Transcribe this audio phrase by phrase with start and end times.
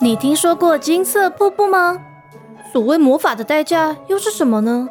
[0.00, 1.98] 你听说过金色瀑布吗？
[2.72, 4.88] 所谓魔法的代价又是什么呢？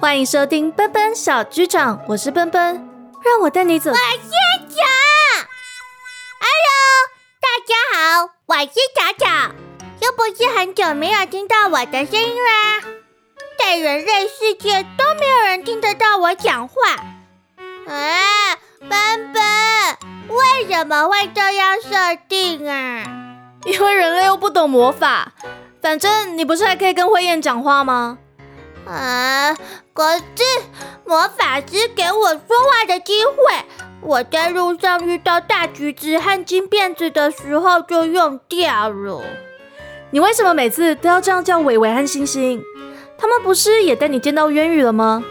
[0.00, 2.88] 欢迎收听奔奔小剧场，我是奔奔，
[3.22, 3.90] 让我带你走。
[3.90, 4.00] 我是
[4.68, 4.82] 脚
[6.40, 6.72] ，Hello，
[7.40, 9.52] 大家好，我是巧巧，
[10.00, 12.80] 又不是很久没有听到我的声音啦。
[13.58, 16.74] 在人类世界都没有人听得到我讲话。
[17.86, 18.90] 啊，奔
[19.32, 19.42] 奔，
[20.28, 23.04] 为什么会这样设定啊？
[23.64, 25.32] 因为人类又不懂魔法。
[25.82, 28.18] 反正你不是还可以跟灰燕讲话吗？
[28.86, 29.54] 啊！
[29.92, 30.24] 可是
[31.04, 32.40] 魔法师给我说
[32.70, 33.36] 话的机会，
[34.00, 39.22] 我在路上遇到大橘子和金辫子的时候就用掉了。
[40.10, 42.62] 你为什么每次都要这样叫伟伟和星星？
[43.18, 45.22] 他们不是也带你见到渊羽了吗？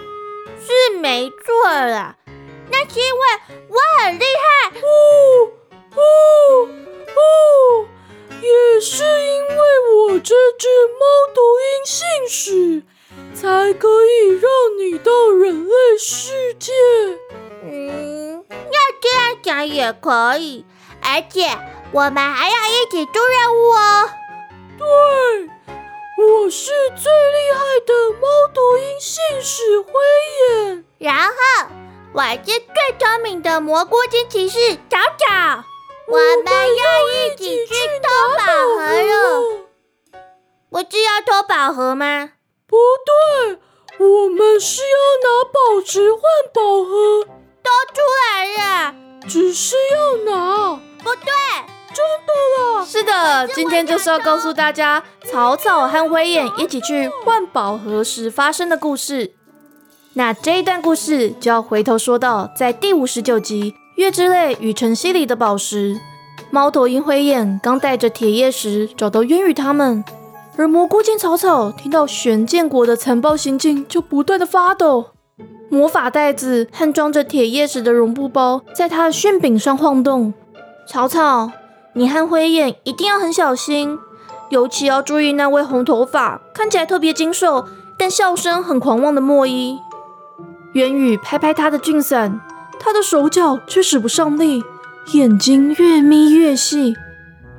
[0.60, 2.16] 是没错啦，
[2.72, 3.22] 那是因为
[3.70, 4.80] 我很厉害。
[4.80, 4.82] 哦
[5.96, 6.02] 哦
[7.16, 7.88] 哦！
[8.42, 9.56] 也是因为
[9.96, 11.04] 我这只猫
[11.36, 12.84] 头鹰信使，
[13.36, 14.50] 才可以让
[14.80, 16.72] 你到人类世界。
[17.64, 20.66] 嗯，要这样讲也可以，
[21.02, 21.50] 而且
[21.92, 24.10] 我们还要一起做任务哦。
[24.78, 24.86] 对，
[26.18, 29.92] 我是最厉害的猫头鹰信使灰
[30.54, 31.34] 眼，然后
[32.12, 34.58] 我是最聪明的蘑菇精骑士
[34.90, 35.64] 找找。
[36.08, 38.44] 我们要一起去偷宝
[38.78, 39.68] 盒了，
[40.72, 42.32] 不是要偷宝盒吗？
[42.66, 43.60] 不对，
[44.00, 46.22] 我们是要拿宝石换
[46.52, 47.28] 宝盒。
[47.62, 48.96] 都出来了，
[49.28, 50.80] 只是要拿。
[51.04, 51.32] 不对，
[51.94, 52.86] 真的啦。
[52.86, 59.36] 是的，今天就是要告诉大家，草草和灰眼一起去换宝盒时发生的故事。
[60.14, 63.76] 那这一段故事就要回头说到，在第五十九集。
[63.96, 66.00] 月之泪与晨曦里的宝石，
[66.52, 70.04] 猫头鹰灰雁刚带着铁叶石找到渊羽他们，
[70.56, 75.08] 而蘑菇精草草听到玄剑国的残暴行径，就不断的发抖。
[75.70, 80.34] 魔法袋子和装着铁叶石的绒布包在他的讯柄上晃动。
[80.88, 81.52] 草草，
[81.94, 84.00] 你和灰雁一定要很小心，
[84.50, 89.78] 尤其要注意那位红头发、看起来特别精瘦但笑声很狂妄的墨衣。
[90.74, 92.42] 渊宇拍拍他的俊伞。
[92.80, 94.64] 他的手脚却使不上力，
[95.14, 96.96] 眼睛越眯越细。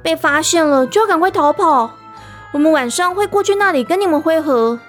[0.03, 1.91] 被发现了就要赶快逃跑。
[2.53, 4.81] 我们晚上会过去那里跟你们会合。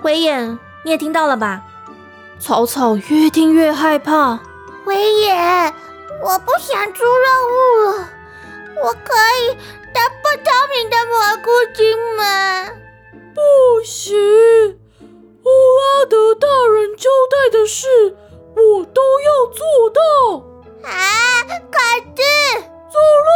[0.00, 1.62] 灰眼，你也听到了吧？
[2.38, 4.38] 草草越听越害怕。
[4.84, 5.74] 灰眼，
[6.22, 8.08] 我不想出任务了。
[8.82, 9.56] 我可以
[9.92, 12.68] 当不透明的蘑菇精吗？
[13.34, 13.40] 不
[13.84, 14.14] 行，
[15.44, 18.16] 乌拉德大人交代的事。
[18.56, 20.00] 我都要做到
[20.88, 20.92] 啊！
[21.72, 21.78] 可
[22.14, 22.22] 是
[22.88, 22.96] 走
[23.26, 23.28] 了，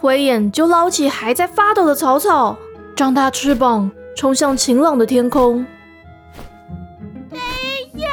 [0.00, 2.56] 灰眼就捞起还在发抖的草草，
[2.96, 5.64] 张大翅膀冲向晴朗的天空。
[7.30, 8.08] 等一下，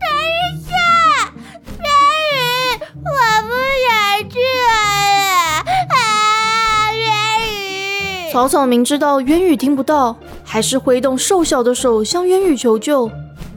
[0.00, 0.74] 等一下，
[3.04, 3.08] 我
[3.46, 3.50] 不
[3.86, 4.66] 想去了
[5.94, 6.92] 啊！
[6.92, 7.08] 渊
[8.28, 10.16] 羽，草草明知道渊羽听不到，
[10.52, 13.08] 还是挥动瘦小的手向渊羽求救。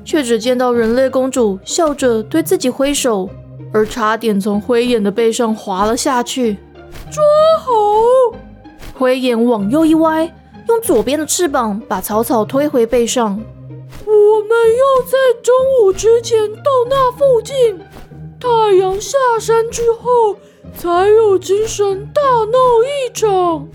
[0.05, 3.29] 却只见到人类公主笑着对自己挥手，
[3.73, 6.57] 而差点从灰眼的背上滑了下去。
[7.09, 7.23] 抓
[7.59, 8.37] 好！
[8.93, 10.25] 灰眼往右一歪，
[10.67, 13.41] 用左边的翅膀把草草推回背上。
[14.05, 14.11] 我
[14.41, 17.79] 们要在中午之前到那附近，
[18.39, 20.35] 太阳下山之后
[20.77, 23.67] 才有精神大闹一场。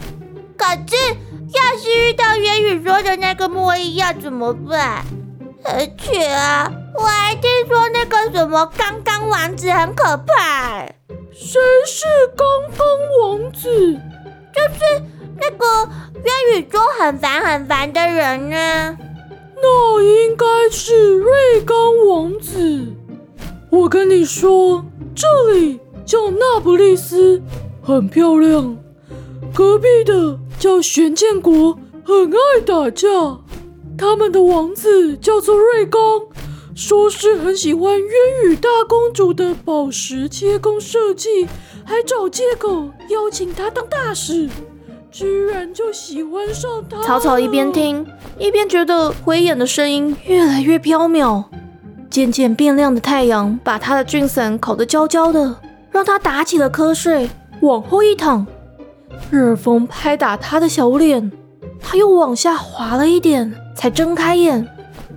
[0.58, 1.16] 可是，
[1.54, 5.04] 要是遇到元宇说的那个莫伊，要怎么办？
[5.64, 10.86] 而且啊，我还听说那个什么刚刚王子很可怕。
[11.32, 12.86] 谁是刚刚
[13.22, 13.68] 王子？
[14.54, 15.02] 就是
[15.40, 18.98] 那个元宇宙很烦很烦的人呢。
[19.60, 21.76] 那应该是瑞刚
[22.08, 22.86] 王子。
[23.70, 24.84] 我跟你说，
[25.14, 27.42] 这里叫那不利斯，
[27.82, 28.76] 很漂亮。
[29.54, 33.08] 隔壁的叫玄剑国，很爱打架。
[33.96, 36.00] 他们的王子叫做瑞刚，
[36.74, 38.10] 说是很喜欢渊
[38.44, 41.46] 羽大公主的宝石切工设计，
[41.84, 44.48] 还找借口邀请她当大使，
[45.10, 47.02] 居然就喜欢上她。
[47.02, 48.06] 草草一边听
[48.38, 51.44] 一边觉得灰眼的声音越来越飘渺，
[52.10, 55.56] 渐渐变亮的太阳把他的俊伞烤得焦焦的，
[55.90, 57.28] 让他打起了瞌睡，
[57.62, 58.46] 往后一躺，
[59.30, 61.30] 热风拍打他的小脸，
[61.80, 63.54] 他又往下滑了一点。
[63.74, 64.66] 才睁开眼，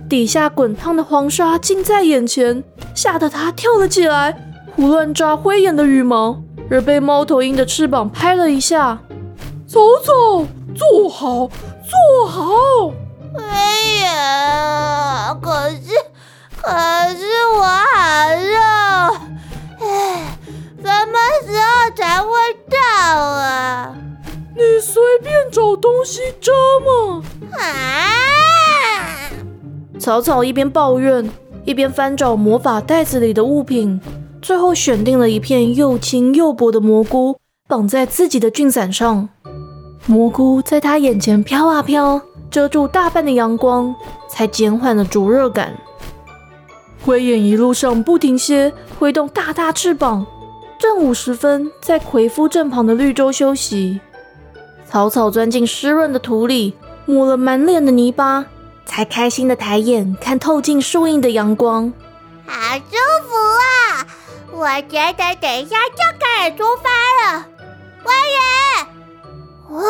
[0.08, 2.62] 底下滚烫的黄沙近在眼前，
[2.94, 4.36] 吓得他跳了起来，
[4.76, 6.40] 胡乱抓灰眼的羽毛，
[6.70, 9.00] 而被猫头鹰的翅膀拍了一下。
[9.66, 10.46] 走走，
[10.76, 12.92] 坐好，坐好。
[13.36, 15.92] 哎呀，可是，
[16.62, 16.70] 可
[17.16, 17.24] 是
[17.56, 18.58] 我好热，
[19.80, 20.31] 哎，
[20.82, 22.28] 什么时候才会
[22.68, 22.76] 到
[23.16, 23.94] 啊？
[24.56, 26.50] 你随便找东西遮
[26.80, 27.22] 嘛。
[27.52, 29.30] 啊！
[30.00, 31.30] 草草一边抱怨，
[31.64, 34.00] 一边翻找魔法袋子里的物品，
[34.40, 37.38] 最后选定了一片又轻又薄的蘑菇，
[37.68, 39.28] 绑在自己的菌伞上。
[40.06, 42.20] 蘑菇在他眼前飘啊飘，
[42.50, 43.94] 遮住大半的阳光，
[44.28, 45.72] 才减缓了灼热感。
[47.04, 50.26] 灰眼一路上不停歇，挥动大大翅膀。
[50.82, 54.00] 正午时分，在魁夫镇旁的绿洲休息。
[54.84, 56.74] 草草钻进湿润的土里，
[57.06, 58.44] 抹了满脸的泥巴。
[58.84, 61.92] 才开心的抬眼看透进树荫的阳光，
[62.44, 62.96] 好舒
[63.28, 64.04] 服啊！
[64.50, 66.90] 我觉得等一下就可以出发
[67.32, 67.46] 了。
[68.02, 68.12] 灰
[69.70, 69.82] 爷，哇，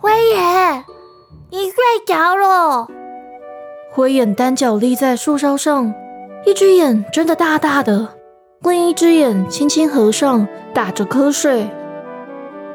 [0.00, 0.84] 灰爷，
[1.50, 2.86] 你睡着了？
[3.90, 5.92] 灰眼单脚立在树梢上，
[6.46, 8.14] 一只眼睁得大大的，
[8.62, 11.70] 另一只眼轻轻合上，打着瞌睡。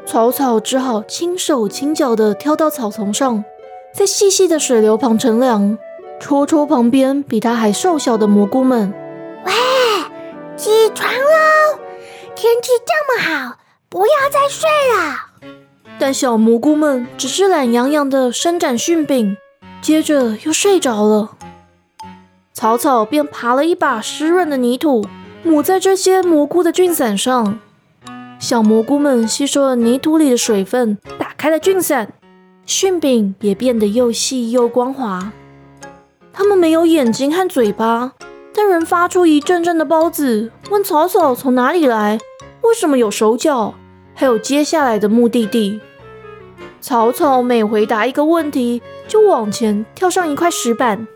[0.06, 3.44] 草草只好轻手轻脚的跳到草丛上。
[3.94, 5.78] 在细细的水流旁乘凉，
[6.18, 8.92] 戳戳旁边比他还瘦小的蘑菇们。
[9.44, 9.52] 喂，
[10.56, 11.78] 起床喽！
[12.34, 13.56] 天气这么好，
[13.88, 15.54] 不要再睡了。
[15.98, 19.36] 但小蘑菇们只是懒洋洋的伸展训柄，
[19.80, 21.36] 接着又睡着了。
[22.52, 25.06] 草草便爬了一把湿润的泥土，
[25.44, 27.60] 抹在这些蘑菇的菌伞上。
[28.40, 32.12] 小蘑菇们吸收了泥土里的水分，打开了菌伞。
[32.64, 35.32] 菌柄也变得又细又光滑。
[36.32, 38.12] 它们没有眼睛和嘴巴，
[38.54, 40.50] 但仍发出一阵阵的孢子。
[40.70, 42.18] 问草草从哪里来，
[42.62, 43.74] 为什么有手脚，
[44.14, 45.80] 还有接下来的目的地。
[46.80, 51.06] 草草每回答一个问题，就往前跳上一块石板，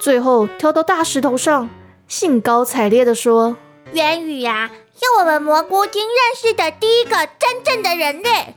[0.00, 1.68] 最后跳到大石头上，
[2.08, 3.56] 兴高采烈地说
[3.92, 8.54] ：“渊羽呀，是我们蘑菇精认识的第一个真正的人类。”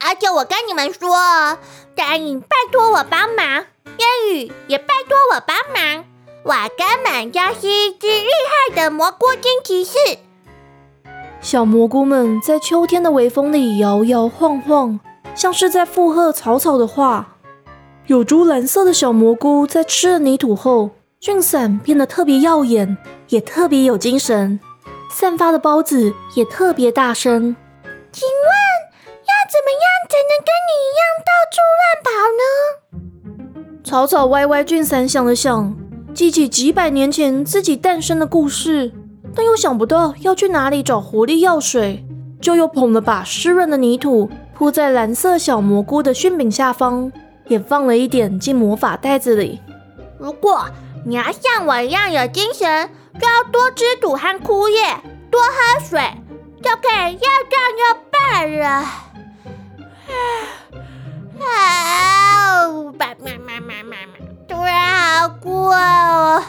[0.00, 1.58] 而且我跟你们说，
[1.96, 3.66] 答应拜托我帮忙，
[3.98, 6.04] 烟雨也拜托我帮忙，
[6.44, 8.28] 我根本就是一只厉
[8.70, 9.98] 害的蘑菇精骑士。
[11.40, 15.00] 小蘑菇们在秋天的微风里摇摇晃晃，
[15.34, 17.36] 像是在附和草草的话。
[18.06, 20.90] 有株蓝色的小蘑菇在吃了泥土后，
[21.20, 22.96] 菌伞变得特别耀眼，
[23.28, 24.58] 也特别有精神，
[25.10, 27.56] 散发的孢子也特别大声。
[28.12, 28.50] 请问
[29.24, 29.38] 要？
[29.48, 33.82] 怎么样才能跟你一样到处乱跑呢？
[33.82, 35.74] 草草歪歪俊三想了想，
[36.12, 38.92] 记起几百年前自己诞生的故事，
[39.34, 42.04] 但又想不到要去哪里找活力药水，
[42.42, 47.10] 就又捧了把湿润的泥土铺在蓝色小蘑菇的熏饼下方，
[47.46, 49.60] 也放了一点进魔法袋子里。
[50.18, 50.66] 如果
[51.06, 54.80] 你要像我一样有精神，就要多吃土和枯叶，
[55.30, 56.00] 多喝水，
[56.62, 57.18] 就可以又
[57.48, 58.66] 壮又棒了。
[61.40, 62.68] 啊！
[62.98, 64.18] 爸妈妈妈妈妈，
[64.48, 66.42] 突然好困哦，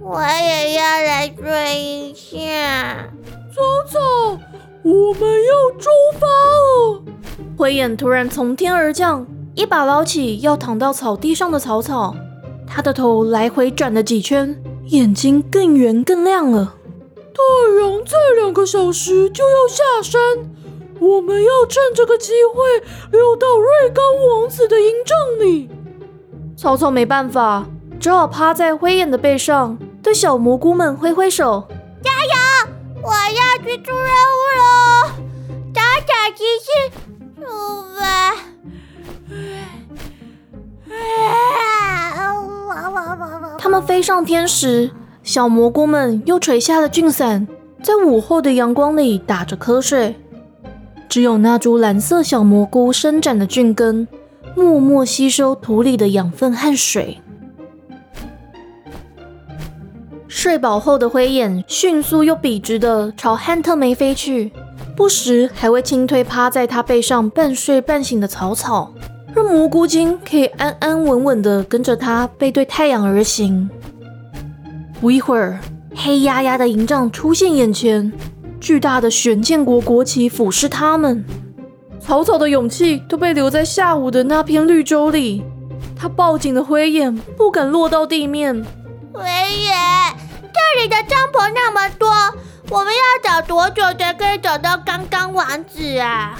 [0.00, 3.08] 我也要来睡一下。
[3.54, 3.98] 草草，
[4.82, 5.88] 我们要出
[6.18, 7.02] 发了。
[7.56, 12.14] 灰眼突然从天而降，一把捞起要躺到草地上的草草，
[12.66, 14.54] 他的头来回转了几圈，
[14.86, 16.74] 眼睛更圆更亮了。
[17.34, 17.42] 太
[17.80, 20.20] 阳再两个小时就要下山。
[20.98, 25.68] 我们要趁这个机会溜到瑞刚王子的营帐里。
[26.56, 27.66] 草草没办法，
[28.00, 31.68] 只好趴在灰眼的背上，对小蘑菇们挥挥手
[32.02, 32.32] ：“加油！
[33.02, 35.10] 我要去做任务喽！
[35.74, 36.90] 打打骑士，
[37.38, 37.44] 出
[37.98, 38.34] 发！”
[43.66, 44.92] 他们飞上天时，
[45.24, 47.48] 小蘑菇们又垂下了菌伞，
[47.82, 50.14] 在午后的阳光里打着瞌睡。
[51.08, 54.06] 只有那株蓝色小蘑菇伸展的菌根，
[54.54, 57.18] 默默吸收土里的养分和水。
[60.28, 64.52] 睡饱后的灰眼迅速又笔直的朝汉特梅飞去，
[64.96, 68.92] 不时还会轻推趴在他背上半睡半醒的草草，
[69.36, 73.68] 让蘑菇精可以安安稳稳的跟着他背对太阳而行。
[74.98, 75.60] 不一会儿，
[75.94, 78.10] 黑压压的营帐出现眼前。
[78.58, 81.22] 巨大的玄剑国国旗俯视他们，
[82.00, 85.44] 草草的勇气都被留在下午的那片绿洲里。
[85.94, 88.54] 他抱紧了灰眼，不敢落到地面。
[89.12, 89.74] 灰眼，
[90.40, 92.08] 这里的帐篷那么多，
[92.70, 96.38] 我们要找多久才可以找到刚刚王子啊？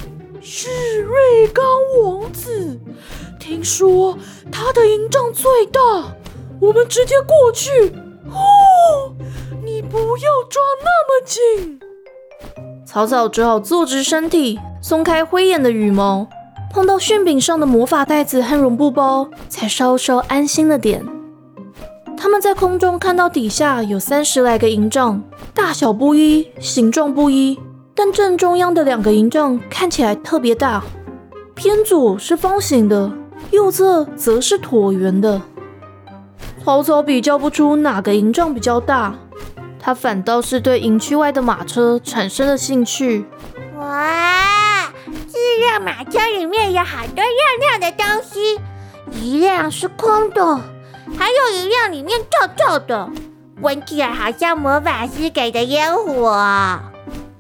[0.49, 1.65] 是瑞刚
[2.01, 2.79] 王子，
[3.37, 4.17] 听说
[4.53, 5.81] 他的营帐最大，
[6.61, 7.93] 我们直接过去。
[8.31, 9.13] 哦，
[9.65, 11.81] 你不要抓那么紧。
[12.87, 16.29] 草草只好坐直身体，松开灰眼的羽毛，
[16.73, 21.05] 碰到馅饼上的魔法袋子和绒布包，才稍稍安心了点。
[22.17, 27.59] 他们在空中看到底下有三十来个营帐，大小不一，形状不一，
[27.99, 30.85] 但正中央的两个营帐看起来特别大，
[31.55, 33.11] 偏左是方形的，
[33.51, 35.41] 右侧则是椭圆的。
[36.63, 39.15] 草草比较不出哪个营帐比较大，
[39.81, 43.25] 他反倒是对营区外的马车产生了兴趣。
[43.79, 44.93] 哇，
[45.33, 48.61] 这辆马车里面有好多亮亮的东西，
[49.23, 50.61] 一辆是空的。
[51.17, 53.09] 还有一辆里面臭臭的，
[53.63, 56.79] 闻起来好像魔法师给的烟火。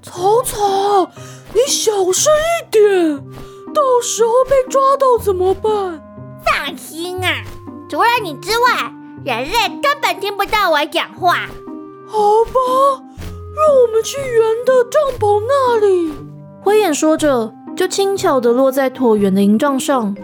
[0.07, 1.11] 草草，
[1.53, 3.17] 你小声一点，
[3.75, 6.01] 到时候被抓到怎么办？
[6.45, 7.43] 放心啊，
[7.89, 8.93] 除了你之外，
[9.25, 11.49] 人类根本听不到我讲话。
[12.07, 13.03] 好吧，
[13.57, 16.13] 让我们去圆的帐篷那里。
[16.63, 20.17] 灰眼说着，就轻巧地落在椭圆的营帐上。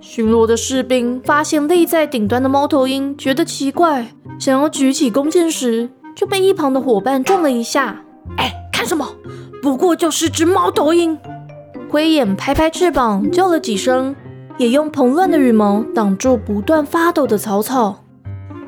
[0.00, 4.08] 巡逻的士兵发现立在顶端的猫头鹰，觉得奇怪，
[4.40, 8.04] 想要举起弓箭时，就被一旁的伙伴撞了一下。
[8.36, 8.52] 哎，
[8.84, 9.08] 什么？
[9.62, 11.18] 不过就是只猫头鹰。
[11.90, 14.14] 灰眼拍拍翅膀，叫了几声，
[14.58, 18.02] 也用蓬乱的羽毛挡住不断发抖的草草，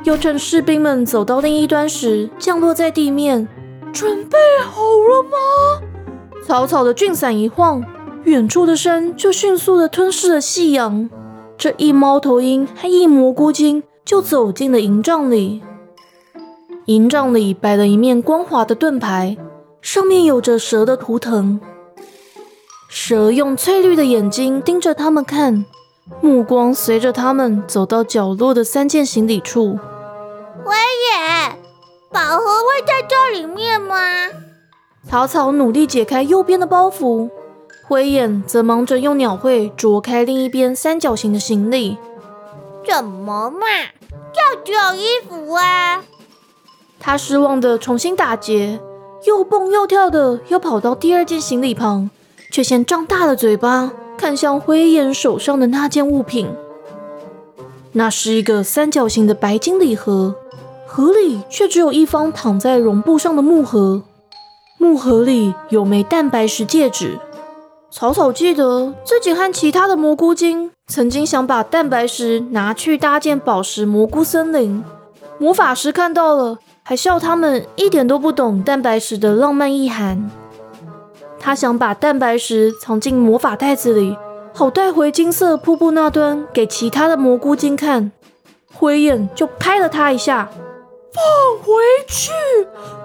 [0.04, 3.48] 又趁士兵们走到另一端时，降落在地面。
[3.92, 5.82] 准备好了吗？
[6.46, 7.84] 草草的菌伞一晃，
[8.24, 11.10] 远处的山就迅速的吞噬了夕阳。
[11.58, 15.62] 这一猫头鹰和一蘑菇精就走进了营帐里。
[16.84, 19.36] 营帐里摆了一面光滑的盾牌，
[19.86, 21.60] 上面有着蛇的图腾。
[22.88, 25.64] 蛇用翠绿的眼睛盯着他们看，
[26.20, 29.78] 目光随着他们走到角落的三件行李处。
[30.64, 31.56] 我也，
[32.10, 33.96] 宝盒会在这里面吗？
[35.08, 37.30] 草草努力解开右边的包袱。
[37.86, 41.96] 灰眼则忙着用鸟喙啄开另一边三角形的行李。
[42.84, 43.60] 怎么嘛，
[44.32, 46.02] 就只有衣服啊！
[46.98, 48.80] 他失望的重新打结，
[49.26, 52.10] 又蹦又跳的要跑到第二件行李旁，
[52.52, 56.48] 却先张大了嘴巴看向灰岩手上的那件物品。
[57.92, 60.36] 那是一个三角形的白金礼盒，
[60.86, 64.04] 盒里却只有一方躺在绒布上的木盒，
[64.78, 67.18] 木盒里有枚蛋白石戒指。
[67.90, 74.84] 草草记得自己和其他的蘑菇精曾经想把蛋白石拿去搭建宝石蘑菇森林，
[75.38, 80.30] 魔法师看到了，还笑他们一点都不懂蛋白石的浪漫意涵。
[81.36, 84.16] 他想把蛋白石藏进魔法袋子里，
[84.54, 88.12] 好带回金色瀑布那端给其他的蘑菇精看。
[88.72, 90.48] 灰眼就拍了他一下，
[91.12, 91.74] 放回
[92.06, 92.30] 去，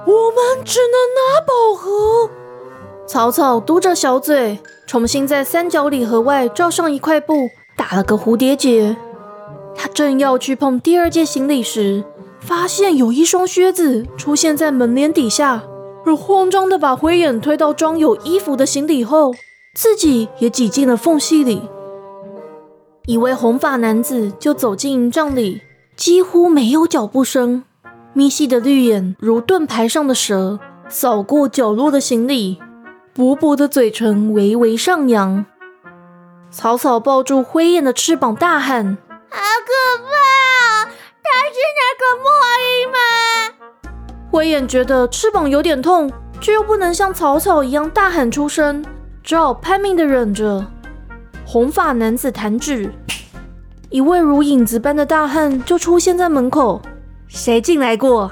[0.06, 2.30] 我们只能拿宝盒。
[3.08, 4.60] 草草嘟着小嘴。
[4.86, 8.96] 重新在三角礼盒外罩上一块布，打了个蝴蝶结。
[9.74, 12.04] 他正要去碰第二件行李时，
[12.42, 15.64] 发现有一双靴子出现在门帘底下，
[16.06, 19.34] 而慌张的把灰眼推到装有衣服的行李后，
[19.74, 21.62] 自己也挤进了缝隙里。
[23.06, 25.62] 一位红发男子就走进营帐里，
[25.96, 27.64] 几乎没有脚步声，
[28.14, 32.60] 眯细的绿眼如盾牌上的蛇，扫过角落的行李。
[33.14, 35.46] 薄薄的嘴唇微微上扬，
[36.50, 38.98] 草草抱住灰雁的翅膀，大喊
[39.30, 40.21] ：“好可怕！
[41.52, 42.32] 他是那个墨
[42.64, 43.92] 鱼吗？”
[44.32, 48.86] 灰眼觉得翅膀有点痛，却又不能像草草一样大喊出声，
[49.22, 50.66] 只好拼命的忍着。
[51.46, 52.94] 红发男子弹指，
[53.90, 56.82] 一位如影子般的大汉就出现在门口。
[57.28, 58.32] 谁进来过？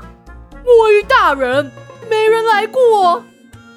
[0.64, 1.70] 墨鱼大人，
[2.10, 3.22] 没人来过。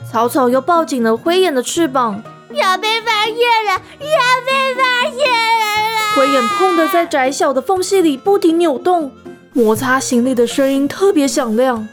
[0.08, 2.22] 草草又抱紧了灰眼的翅膀，
[2.52, 6.14] 要被发现了，要被发现了！
[6.14, 9.10] 灰眼痛的在窄小的缝隙里不停扭动，
[9.54, 11.86] 摩擦行李的声音特别响亮。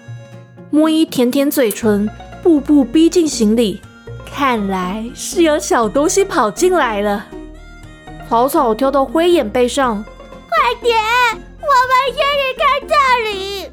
[0.69, 2.09] 莫伊舔舔嘴唇，
[2.41, 3.81] 步步逼近行李，
[4.25, 7.25] 看来是有小东西跑进来了。
[8.29, 10.01] 草草跳到灰眼背上，
[10.47, 12.93] 快点，我们先离开这
[13.29, 13.71] 里。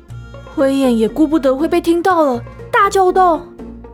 [0.55, 3.37] 灰眼也顾不得会被听到了，大叫道。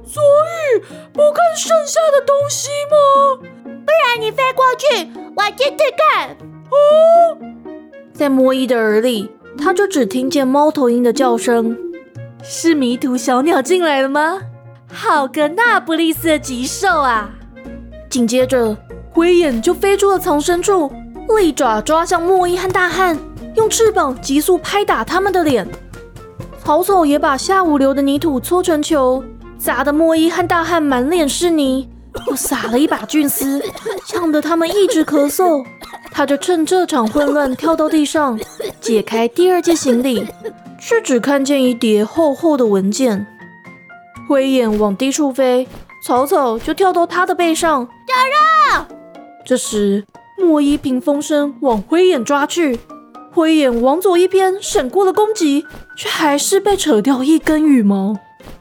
[0.06, 0.80] 所以
[1.12, 2.96] 不看剩下的东西吗？
[3.64, 6.30] 不然你飞过去，我接着看。
[6.70, 7.36] 哦，
[8.14, 9.30] 在莫伊的耳里，
[9.62, 11.76] 他就只听见猫头鹰的叫声。
[12.42, 14.40] 是迷途小鸟进来了吗？
[14.92, 17.30] 好个那不勒斯的棘兽啊！
[18.10, 18.76] 紧接着，
[19.10, 20.90] 灰眼就飞出了藏身处，
[21.38, 23.16] 利爪抓向莫伊和大汉，
[23.54, 25.66] 用翅膀急速拍打他们的脸。
[26.64, 29.22] 草草也把下午流的泥土搓成球，
[29.56, 31.88] 砸得莫伊和大汉满脸是泥，
[32.26, 33.62] 又撒了一把菌丝，
[34.06, 35.64] 呛得他们一直咳嗽。
[36.12, 38.38] 他就趁这场混乱跳到地上，
[38.80, 40.26] 解开第二件行李，
[40.78, 43.26] 却只看见一叠厚厚的文件。
[44.28, 45.66] 灰眼往低处飞，
[46.04, 47.88] 草草就跳到他的背上。
[49.44, 50.04] 这时，
[50.38, 52.78] 莫伊凭风声往灰眼抓去，
[53.32, 55.66] 灰眼往左一边，闪过了攻击，
[55.96, 58.16] 却还是被扯掉一根羽毛，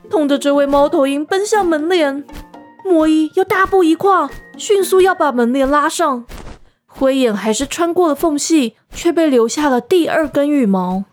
[0.10, 2.24] 痛得这位猫头鹰奔向门帘。
[2.84, 6.26] 莫伊又大步一跨，迅速要把门帘拉上。
[7.02, 11.04] 灰眼还是穿过了缝隙，却被留下了第二根羽毛。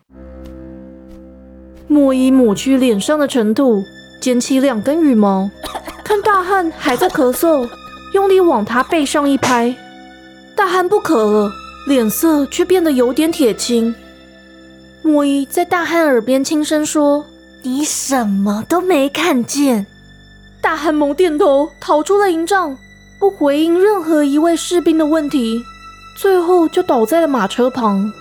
[1.87, 3.83] 莫伊抹去脸上的尘土，
[4.21, 5.49] 捡起两根羽毛，
[6.05, 7.67] 看大汉还在咳嗽，
[8.13, 9.75] 用力往他背上一拍。
[10.55, 11.51] 大汉不咳了，
[11.87, 13.95] 脸色却变得有点铁青。
[15.03, 17.25] 莫伊在大汉耳边轻声说
[17.65, 19.87] ：“你什么都没看见。”
[20.61, 22.77] 大汉猛点头，逃出了营帐。
[23.21, 25.61] 不回应任何一位士兵的问题，
[26.21, 28.13] 最后就倒在了马车旁。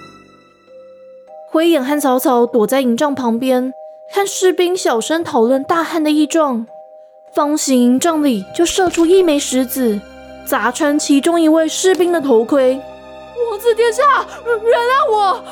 [1.50, 3.74] 灰眼和草草躲在营帐旁边，
[4.14, 6.68] 看士兵小声讨论大汉的异状。
[7.34, 10.00] 方形营帐里就射出一枚石子，
[10.46, 12.80] 砸穿其中一位士兵的头盔。
[13.50, 14.04] 王子殿下，
[14.46, 15.44] 原谅我！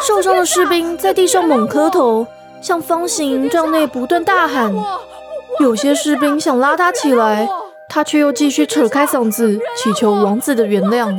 [0.00, 2.26] 受伤的士兵在地上猛磕头，
[2.62, 4.74] 向方形营帐内不断大喊。
[5.60, 7.46] 有些士兵想拉他起来。
[7.92, 11.12] 他却又继续扯开嗓子，祈求王子的原谅。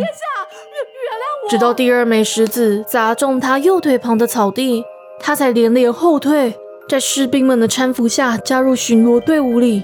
[1.52, 4.86] 直到第二枚石子砸中他右腿旁的草地，
[5.20, 9.84] 他才连连后退，在士兵们的搀扶下加入巡逻队伍里。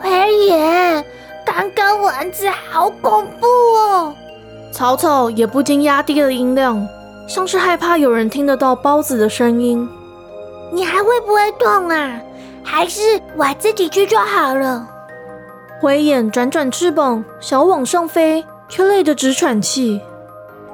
[0.00, 0.08] 灰
[0.46, 1.04] 眼，
[1.44, 4.14] 刚刚蚊子好恐怖哦！
[4.72, 6.88] 草草也不禁压低了音量，
[7.26, 9.86] 像是害怕有人听得到包子的声音。
[10.72, 12.18] 你还会不会痛啊？
[12.62, 14.88] 还是我自己去就好了？
[15.82, 20.00] 灰眼转转翅膀，想往上飞，却累得直喘气。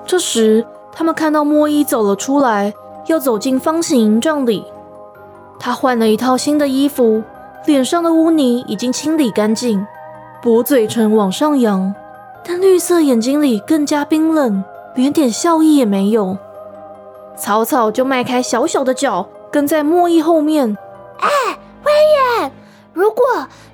[0.07, 2.73] 这时，他们看到莫伊走了出来，
[3.07, 4.65] 要走进方形营帐里。
[5.59, 7.23] 他换了一套新的衣服，
[7.67, 9.87] 脸上的污泥已经清理干净，
[10.43, 11.95] 薄嘴唇往上扬，
[12.45, 14.63] 但绿色眼睛里更加冰冷，
[14.95, 16.37] 连点笑意也没有。
[17.37, 20.77] 草草就迈开小小的脚，跟在莫伊后面。
[21.19, 21.29] 哎，
[21.83, 21.91] 灰
[22.41, 22.53] 眼！
[22.93, 23.25] 如果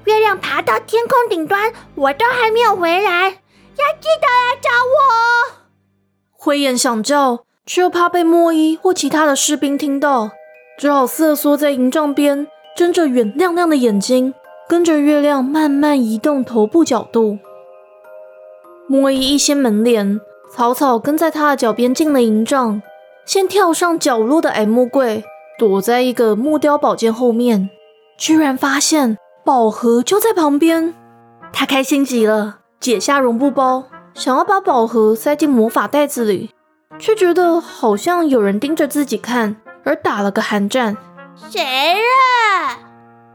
[0.04, 5.59] 月亮爬到天空顶端，我都还没有回来，要记得来找我哦。
[6.42, 10.30] 灰眼想叫，却又怕被莫伊或其他的士兵听到，
[10.78, 14.32] 只好瑟缩在营帐边，睁着圆亮亮的眼睛，
[14.66, 17.38] 跟着月亮慢慢移动头部角度。
[18.88, 20.18] 莫伊一掀门帘，
[20.50, 22.80] 草草跟在他的脚边进了营帐，
[23.26, 25.22] 先跳上角落的矮木柜，
[25.58, 27.68] 躲在一个木雕宝剑后面。
[28.16, 30.94] 居然发现宝盒就在旁边，
[31.52, 36.50] 他开心极了，解下绒布包，想要把宝盒塞进魔法袋子里，
[36.98, 40.96] 却觉得好像有人盯着自己看，而打了个寒战。
[41.50, 42.78] 谁啊？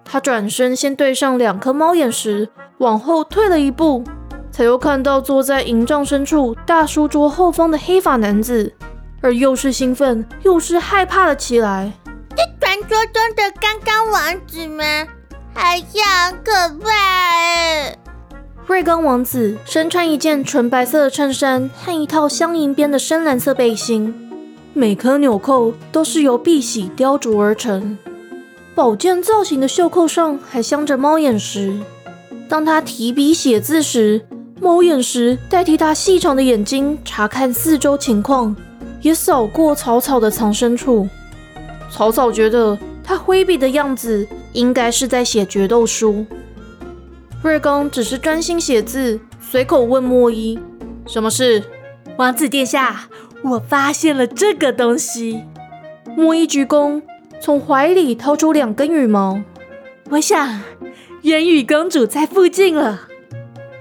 [0.03, 4.03] 他转身先对上两颗猫眼石，往后退了一步，
[4.51, 8.71] 才又看到坐在营帐深处大书桌后方的黑发男子，
[9.21, 11.91] 而又是兴奋又是害怕了起来。
[12.59, 14.83] 传说中的刚刚王子吗？
[15.53, 16.51] 好像很可
[16.83, 17.95] 怕哎！
[18.67, 24.11] 瑞刚王子身穿一件纯白色的衬衫和一套镶银边的深蓝色背心，
[24.73, 27.95] 每颗纽扣都是由碧玺雕琢而成。
[28.73, 31.77] 宝剑造型的袖扣上还镶着猫眼石。
[32.49, 34.25] 当他提笔写字时，
[34.59, 38.55] 猫眼石代替他细长的眼睛查看四周情况，
[39.03, 41.07] 也扫过草草的藏身处。
[41.91, 46.25] 草草觉得他挥笔的样子应该是在写决斗书。
[47.43, 50.59] 瑞刚只是专心写字，随口问莫伊
[51.05, 51.63] ：“什么事？”
[52.17, 53.07] 王子殿下，
[53.43, 55.43] 我发现了这个东西。
[56.17, 57.01] 莫伊鞠躬，
[57.39, 59.41] 从怀里掏出两根羽毛。
[60.09, 60.61] 我想，
[61.21, 63.01] 烟雨公主在附近了。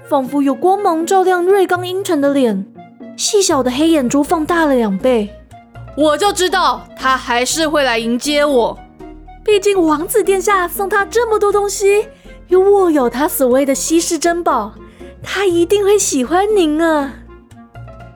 [0.07, 2.67] 仿佛有光芒照亮瑞刚阴沉的脸，
[3.17, 5.31] 细小的黑眼珠放大了两倍。
[5.97, 8.79] 我就知道他还是会来迎接我，
[9.43, 12.09] 毕竟王子殿下送他这么多东西，
[12.49, 14.75] 又握有他所谓的稀世珍宝，
[15.23, 17.15] 他一定会喜欢您啊！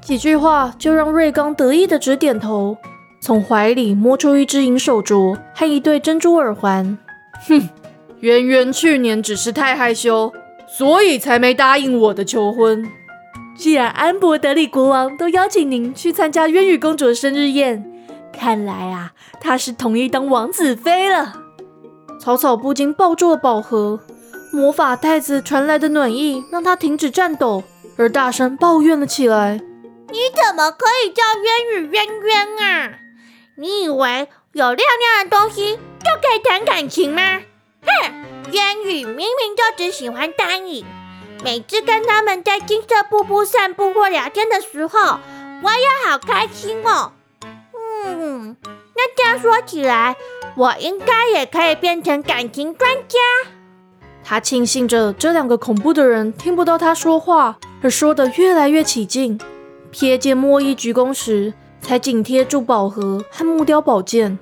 [0.01, 2.77] 几句话就让瑞刚得意的直点头，
[3.21, 6.99] 从怀里摸出一只银手镯和一对珍珠耳环。
[7.47, 7.69] 哼，
[8.21, 10.33] 圆圆去年只是太害羞，
[10.67, 12.87] 所以才没答应我的求婚。
[13.57, 17.85] 既然安博德里国王都邀请您去参加渊羽公主的生日宴，
[18.33, 21.35] 看来啊，他是同意当王子妃了。
[22.21, 24.01] 草草不禁抱住了宝盒，
[24.59, 27.62] 魔法袋子传来的暖意让他停止颤抖，
[27.97, 29.61] 而大声抱怨了起来
[30.11, 32.99] ：“你怎么可以叫渊羽渊渊啊？
[33.57, 37.40] 你以为有亮亮的东西就可以谈感情吗？
[37.87, 38.12] 哼，
[38.51, 40.85] 渊羽明明就只喜欢单影。”
[41.44, 45.21] 每次跟他们在金色瀑布散步或聊天的时候，
[45.62, 47.12] 我也好开心哦。
[48.05, 48.57] 嗯，
[48.97, 50.16] 那这样说起来，
[50.57, 53.18] 我应该也可以变成感情专家。
[54.22, 59.40] 他庆幸着这两个恐怖的人听不到他说话，而说得越来越起劲。
[59.92, 64.38] 瞥见莫伊鞠躬时，才紧贴住宝盒和木雕宝剑。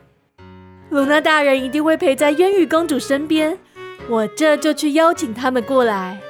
[0.90, 3.58] 卢娜大人一定会陪在渊羽公主身边，
[4.08, 6.20] 我这就去邀请他们过来。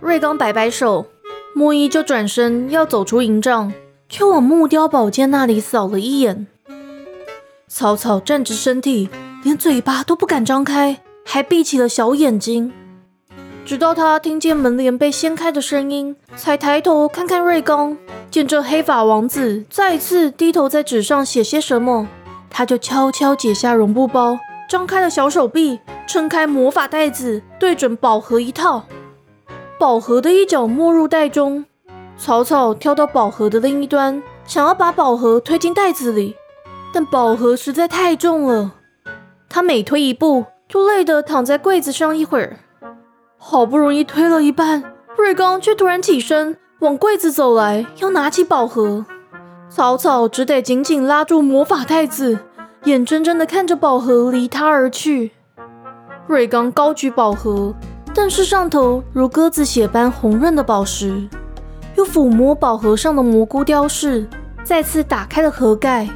[0.00, 1.06] 瑞刚摆摆手，
[1.54, 3.72] 莫伊就转身要走出营帐，
[4.08, 6.46] 却往木雕宝剑那里扫了一眼。
[7.68, 9.08] 草草站直身体，
[9.42, 12.72] 连嘴巴都不敢张开，还闭起了小眼睛。
[13.64, 17.98] 直到他听见门帘被掀开的声音，才抬头看看瑞刚，
[18.30, 22.06] 见这黑发王子再次低头在纸上写些什么，
[22.48, 24.38] 他就悄悄解下绒布包，
[24.70, 28.84] 张开了小手臂，撑开魔法袋子，对准宝盒一套。
[29.80, 31.64] 宝盒的一角没入袋中，
[32.16, 36.36] 草草跳到宝盒的另一端，想要把宝盒推进袋子里，
[36.94, 38.74] 但宝盒实在太重了，
[39.48, 42.56] 他每推一步就累得躺在柜子上一会儿。
[43.36, 44.82] 好不容易推了一半，
[45.16, 49.04] 瑞刚却突然起身往柜子走来，要拿起宝盒，
[49.68, 52.38] 草草只得紧紧拉住魔法袋子，
[52.84, 55.32] 眼睁睁地看着宝盒离他而去。
[56.26, 57.74] 瑞刚高举宝盒。
[58.18, 61.28] 但是上头如鸽子血般红润的宝石，
[61.96, 64.26] 又抚摸宝盒上的蘑菇雕饰，
[64.64, 66.08] 再次打开了盒盖。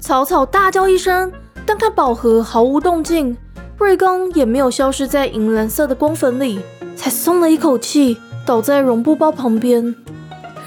[0.00, 1.30] 草草大叫一声，
[1.72, 3.36] 但看宝盒毫无动静，
[3.78, 6.58] 瑞刚也没有消失在银蓝色的光粉里，
[6.96, 9.94] 才松了一口气，倒在绒布包旁边。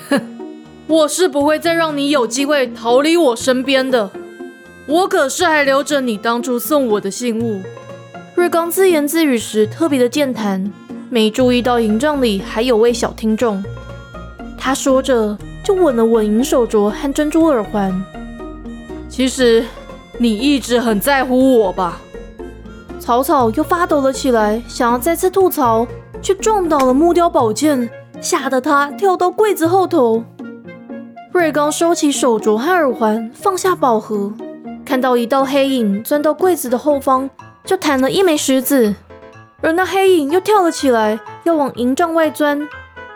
[0.09, 0.21] 哼，
[0.87, 4.11] 我是不会再让你有机会逃离我身边的，
[4.87, 7.61] 我可是还留着你当初送我的信物。
[8.33, 10.71] 瑞刚自言自语时特别的健谈，
[11.09, 13.61] 没注意到营帐里还有位小听众。
[14.57, 17.93] 他说着，就吻了吻银手镯和珍珠耳环。
[19.09, 19.65] 其实
[20.17, 21.99] 你一直很在乎我吧？
[22.99, 25.85] 草草又发抖了起来，想要再次吐槽，
[26.21, 27.89] 却撞倒了木雕宝剑，
[28.21, 30.23] 吓得他跳到柜子后头。
[31.31, 34.31] 瑞刚收起手镯和耳环，放下宝盒，
[34.85, 37.29] 看到一道黑影钻到柜子的后方。
[37.65, 38.93] 就弹了一枚石子，
[39.61, 42.67] 而那黑影又跳了起来，要往营帐外钻。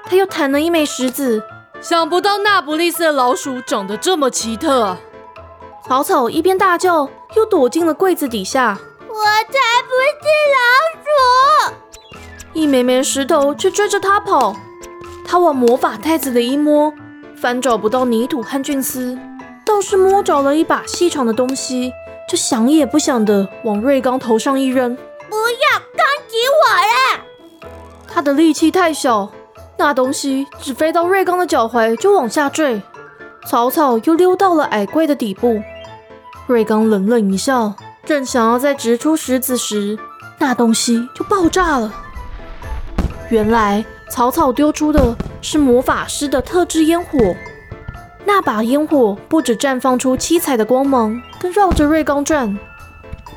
[0.05, 1.43] 他又弹了一枚石子，
[1.81, 4.99] 想不到那不利斯的老鼠长得这么奇特啊！
[5.87, 8.77] 草草一边大叫，又躲进了柜子底下。
[9.07, 12.51] 我才不是老鼠！
[12.51, 14.53] 一枚枚石头却追着他跑。
[15.25, 16.93] 他往魔法袋子里一摸，
[17.37, 19.17] 翻找不到泥土和菌丝，
[19.65, 21.93] 倒是摸着了一把细长的东西。
[22.29, 27.69] 就想也不想的往瑞刚头上一扔，不要攻击我了！
[28.09, 29.29] 他的力气太小，
[29.77, 32.81] 那东西只飞到瑞刚的脚踝就往下坠。
[33.45, 35.61] 草草又溜到了矮柜的底部，
[36.47, 37.73] 瑞刚冷冷一笑，
[38.05, 39.99] 正想要再掷出石子时，
[40.39, 41.93] 那东西就爆炸了。
[43.29, 47.35] 原来草草丢出的是魔法师的特制烟火。
[48.25, 52.57] 那把烟火不止绽放出七彩的光芒，更绕着瑞刚转。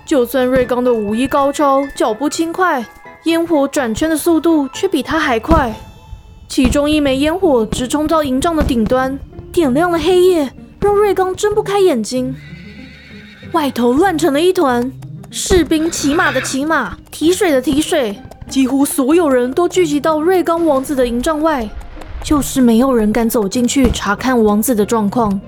[0.06, 2.86] 就算瑞刚的武艺高超，脚步轻快，
[3.24, 5.74] 烟火转圈的速度却比他还快。
[6.48, 9.18] 其中一枚烟火直冲到营帐的顶端，
[9.50, 12.36] 点亮了黑夜，让瑞刚睁不开眼睛。
[13.52, 14.92] 外头乱成了一团，
[15.30, 18.16] 士兵骑马的骑马，提水的提水，
[18.48, 21.68] 几乎所有人都聚集到瑞刚王子的营帐外。
[22.22, 25.40] 就是没有人敢走进去查看王子的状况，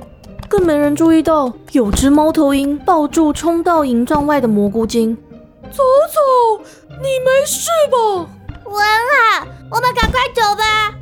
[0.48, 5.16] 更没人注意到有只猫头鹰抱住冲到营帐外的蘑菇精。
[5.64, 5.76] 草
[6.10, 8.26] 草，你没事吧？
[8.64, 10.94] 我很好，我们赶快走吧。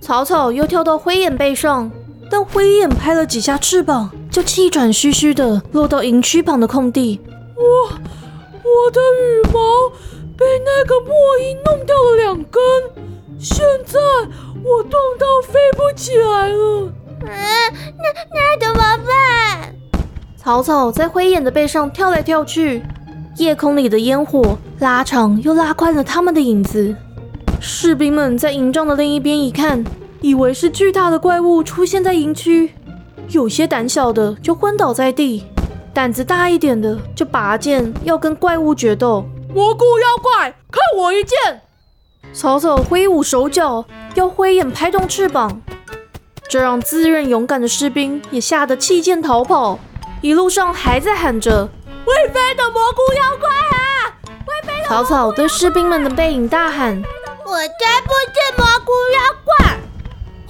[0.00, 1.90] 草草又跳到灰眼背上，
[2.30, 7.20] 但灰眼拍了几下翅膀，就气喘吁吁的落到营区旁的空地。
[7.56, 7.62] 我
[7.92, 9.90] 我的羽毛
[10.36, 12.62] 被那个墨鹰弄掉了两根，
[13.38, 13.98] 现在。
[14.62, 16.92] 我冻到飞不起来了。
[17.22, 17.28] 嗯，
[17.96, 19.74] 那那怎么办？
[20.36, 22.82] 草草在灰眼的背上跳来跳去，
[23.38, 26.94] 夜空里的烟火拉长又拉宽了他们的影子。
[27.58, 29.82] 士兵们在营帐的另一边一看，
[30.20, 32.74] 以为是巨大的怪物出现在营区，
[33.30, 35.44] 有些胆小的就昏倒在地，
[35.94, 39.24] 胆子大一点的就拔剑要跟怪物决斗。
[39.54, 41.62] 蘑菇妖怪，看我一剑！
[42.32, 45.62] 草草挥舞手脚，要灰眼拍动翅膀，
[46.48, 49.78] 这让自认勇敢的士兵也吓得弃剑逃跑。
[50.20, 51.68] 一路上还在喊着
[52.04, 54.10] “会飞的蘑菇妖怪啊！”
[54.44, 57.00] 会飞的草草对士兵们的背影大喊
[57.46, 59.78] ：“我才不是蘑菇妖怪！”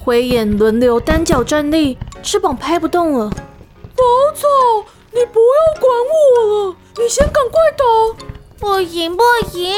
[0.03, 3.29] 灰眼轮流单脚站立，翅膀拍不动了。
[3.29, 4.03] 草
[4.35, 4.47] 草，
[5.11, 8.15] 你不要管我了，你先赶快逃！
[8.59, 9.71] 不行不行，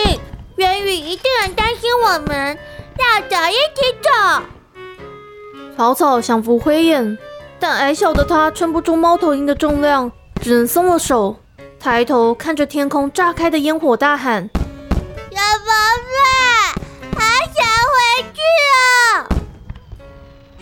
[0.56, 2.58] 元宇一定很担心我们，
[2.98, 4.10] 要走一起走。
[5.76, 7.18] 草草想扶灰眼。
[7.60, 11.38] 但矮小的他撑不住猫头鹰的重量，只能松了手，
[11.80, 14.50] 抬头看着天空炸开的烟火，大喊
[15.32, 15.72] ：“小宝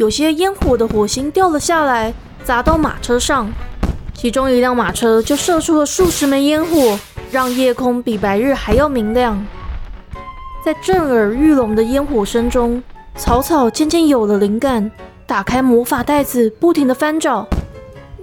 [0.02, 2.12] 有些烟火的火星掉了下来，
[2.44, 3.48] 砸到马车上，
[4.16, 9.46] 其中一辆马车就射出了数十枚烟火，让夜空比白日还要明亮。
[10.66, 12.82] 在震耳欲聋的烟火声中，
[13.16, 14.90] 草草渐渐有了灵感。
[15.28, 17.48] 打开魔法袋子，不停的翻找。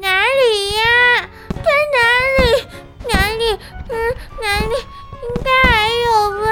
[0.01, 1.29] 哪里呀？
[1.49, 1.99] 在哪
[2.43, 2.67] 里？
[3.09, 3.57] 哪里？
[3.89, 4.75] 嗯，哪里？
[5.23, 6.51] 应该还有吧。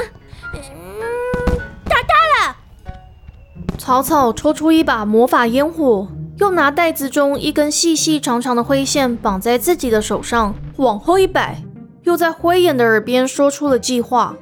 [3.86, 11.62] 草草抽出一把魔法烟火，又拿袋子中一根细细长长的灰线绑在自己的手上，往后一摆，
[12.02, 14.34] 又在灰眼的耳边说出了计划。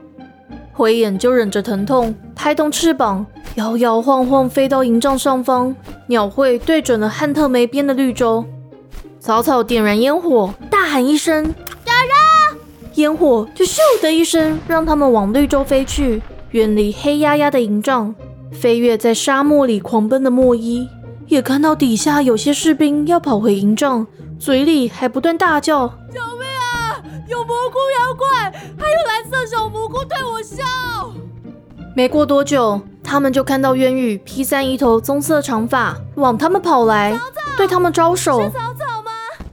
[0.72, 3.26] 灰眼就忍着疼痛，拍动翅膀。
[3.56, 5.76] 摇摇晃晃飞到营帐上方，
[6.06, 8.46] 鸟喙对准了汉特梅边的绿洲。
[9.20, 11.44] 草草点燃烟火，大喊一声
[11.84, 12.58] ：“打人！”
[12.96, 18.14] 烟火就咻的一声，让他们往绿洲飞去，远离黑压压的营帐。
[18.54, 20.88] 飞跃在沙漠里狂奔的莫伊，
[21.26, 24.06] 也看到底下有些士兵要跑回营帐，
[24.38, 27.02] 嘴里还不断大叫：“救命啊！
[27.28, 30.64] 有蘑菇妖怪，还有蓝色小蘑菇对我笑！”
[31.94, 32.80] 没过多久。
[33.06, 37.20] 他们就看到渊羽披散一头棕色长发，往他们跑来，
[37.54, 38.40] 对他们招手。
[38.40, 39.10] 是草草吗？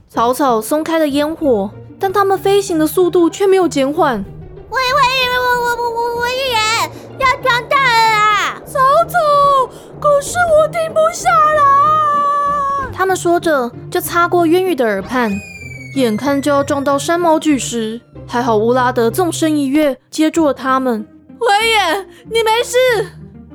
[0.08, 4.24] 草草松开了烟火，但他们飞行的速度却没有减缓。
[4.70, 6.58] 我我我我我我一人
[7.18, 7.76] 要装到
[8.72, 9.18] 草草，
[10.00, 12.90] 可是我停不下来。
[12.90, 15.30] 他们说着，就擦过渊羽的耳畔，
[15.94, 21.06] 眼看就要撞到山毛巨石，还好乌拉德纵身一跃，接住了他们。
[21.38, 22.78] 灰眼，你没事。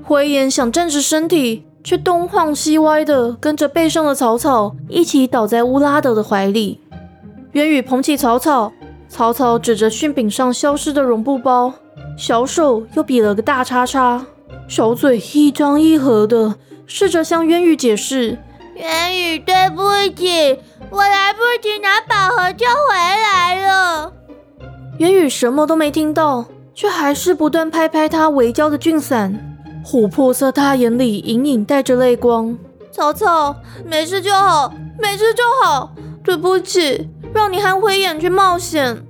[0.04, 6.80] 灰眼想站直身体，却东晃西歪的跟着背上的草草一起倒在乌拉德的怀里。
[7.54, 8.72] 渊羽捧起草草，
[9.10, 11.74] 草草指着讯柄上消失的绒布包，
[12.18, 14.26] 小手又比了个大叉叉，
[14.68, 18.38] 小嘴一张一合的试着向渊羽解释
[18.76, 19.82] ：“渊羽，对不
[20.16, 24.12] 起，我来不及拿宝盒就回来了。”
[25.00, 29.58] 渊羽什么都没听到，却还是不断拍拍他围焦的俊伞。
[29.86, 32.58] 琥珀色大眼里隐隐带着泪光。
[32.92, 35.94] 草草，没事就好，没事就好。
[36.24, 39.02] 对不起，让你和灰眼去冒险。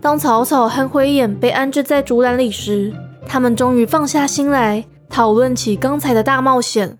[0.00, 2.92] 当草草和灰眼被安置在竹篮里时，
[3.28, 6.98] 他们终于放下心来，讨论起刚才的大冒险。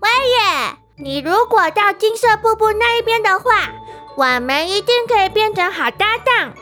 [0.00, 3.72] 灰眼，你如果到金色瀑布那一边的话，
[4.16, 6.52] 我们一定可以变成好搭档。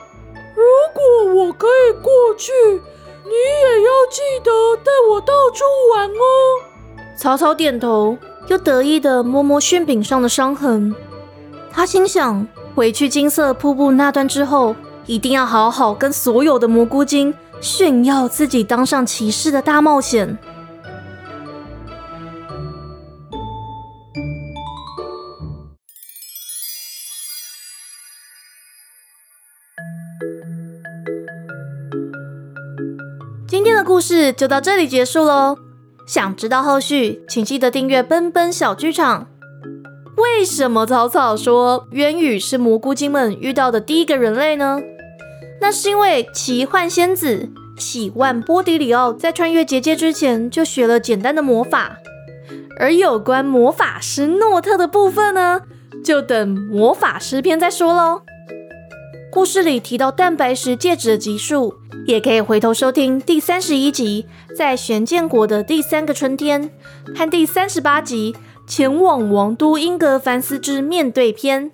[0.54, 0.62] 如
[0.94, 2.52] 果我可以过去。
[3.24, 5.62] 你也要记得带我到处
[5.94, 7.14] 玩哦。
[7.14, 10.94] 草草点头，又得意的摸摸旋柄上的伤痕。
[11.70, 20.38] 他心想，回去金色瀑布那段之后，一定要好好跟所有的蘑菇精炫耀自己当上骑士的大冒险。
[33.46, 35.56] 今天的故事就到这里结束喽。
[36.06, 39.26] 想知道后续，请记得订阅奔奔小剧场。
[40.16, 44.80] 为什么草草说渊羽是蘑菇精们遇到的第一个人类呢？
[45.60, 51.98] 那是因为奇幻仙子喜万波迪里奥在穿越结界之前就学了简单的魔法，
[52.78, 55.62] 而有关魔法师诺特的部分呢，
[56.04, 58.22] 就等魔法师篇再说喽。
[59.30, 61.74] 故事里提到蛋白石戒指的集数，
[62.06, 66.70] 也可以回头收听第三十一集《在玄剑国的第三个春天》
[67.16, 68.34] 和第三十八集
[68.70, 71.70] 《前往王都英格凡斯之面对篇》。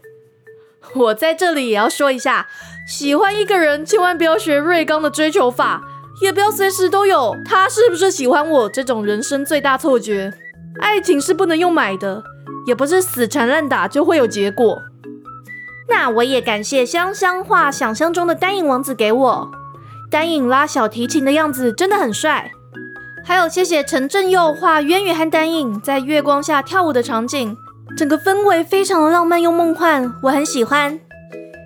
[0.94, 2.48] 我在这里也要说一下，
[2.86, 5.82] 喜欢一个人千万不要学瑞刚的追求法，
[6.20, 10.32] 也不要随时都有他是不是喜欢我这种人生最大错觉。
[10.80, 12.22] 爱情是不能用买的，
[12.66, 14.82] 也不是死缠烂打就会有结果。
[15.88, 19.50] 那我也感谢香香画想象中的丹影王子给我，
[20.10, 22.50] 丹影拉小提琴的样子真的很帅。
[23.24, 27.56] 还有谢谢陈正佑画渊源和丹影在月光下跳舞的场景，
[27.96, 31.00] 整个氛围非常的浪漫又梦幻，我很喜欢。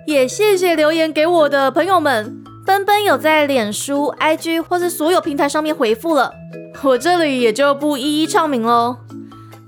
[0.09, 6.33] 也谢谢留言给我的朋友们，奔奔有在脸书、IG 或是所有平台上面回复了，
[6.81, 8.97] 我这里也就不一一唱名喽。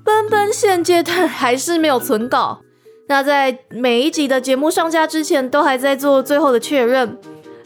[0.03, 2.61] 奔奔现阶段还是没有存稿。
[3.07, 7.19] 那在每一集的节目上架之前，都还在做最后的确认。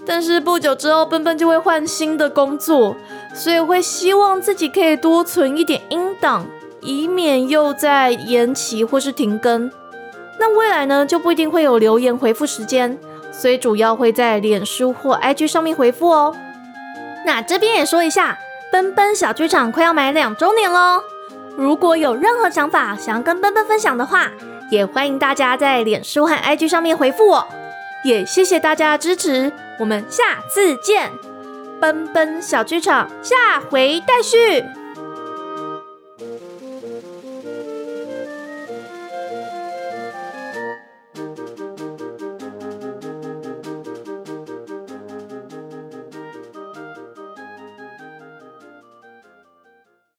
[0.05, 2.97] 但是不久之后，奔奔就会换新的工作，
[3.33, 6.45] 所以会希望自己可以多存一点音档，
[6.81, 9.71] 以免又在延期或是停更。
[10.39, 12.97] 那未来呢，就不一定会有留言回复时间，
[13.31, 16.35] 所以主要会在脸书或 IG 上面回复哦。
[17.25, 18.37] 那这边也说一下，
[18.71, 21.01] 奔奔小剧场快要满两周年喽！
[21.57, 24.29] 如果有任何想法想要跟奔奔分享的话，
[24.69, 27.47] 也欢迎大家在脸书和 IG 上面回复我，
[28.03, 31.11] 也谢谢大家的支持，我们下次见，
[31.79, 33.35] 奔奔小剧场下
[33.69, 34.65] 回待续。